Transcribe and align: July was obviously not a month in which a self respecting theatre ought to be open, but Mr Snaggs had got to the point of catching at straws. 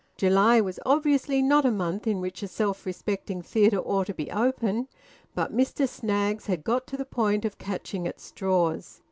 July 0.17 0.59
was 0.59 0.79
obviously 0.83 1.43
not 1.43 1.63
a 1.63 1.69
month 1.69 2.07
in 2.07 2.19
which 2.19 2.41
a 2.41 2.47
self 2.47 2.87
respecting 2.87 3.39
theatre 3.43 3.77
ought 3.77 4.07
to 4.07 4.15
be 4.15 4.31
open, 4.31 4.87
but 5.35 5.55
Mr 5.55 5.87
Snaggs 5.87 6.47
had 6.47 6.63
got 6.63 6.87
to 6.87 6.97
the 6.97 7.05
point 7.05 7.45
of 7.45 7.59
catching 7.59 8.07
at 8.07 8.19
straws. 8.19 8.99